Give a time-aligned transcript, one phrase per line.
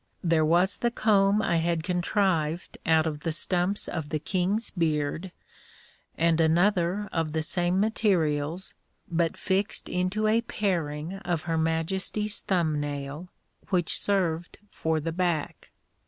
[0.23, 5.31] There was the comb I had contrived out of the stumps of the king's beard,
[6.17, 8.73] and another of the same materials,
[9.11, 13.27] but fixed into a paring of her Majesty's thumb nail,
[13.69, 15.69] which served for the back.